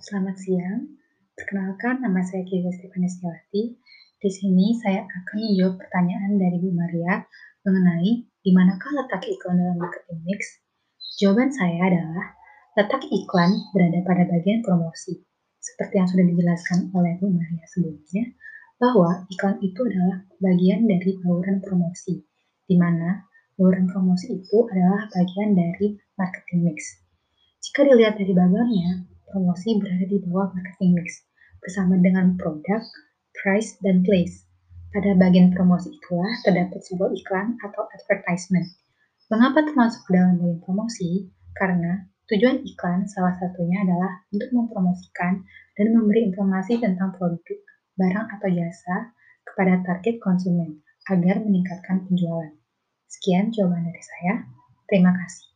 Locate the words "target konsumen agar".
49.86-51.38